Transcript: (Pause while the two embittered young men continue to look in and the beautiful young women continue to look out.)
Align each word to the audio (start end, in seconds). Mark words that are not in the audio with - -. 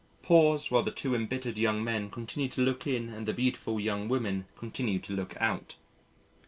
(Pause 0.23 0.71
while 0.71 0.81
the 0.81 0.89
two 0.89 1.13
embittered 1.13 1.59
young 1.59 1.83
men 1.83 2.09
continue 2.09 2.49
to 2.49 2.61
look 2.61 2.87
in 2.87 3.09
and 3.09 3.27
the 3.27 3.35
beautiful 3.35 3.79
young 3.79 4.09
women 4.09 4.45
continue 4.57 4.97
to 4.97 5.13
look 5.13 5.39
out.) 5.39 5.75